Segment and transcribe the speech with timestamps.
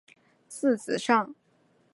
[0.47, 1.35] 字子上。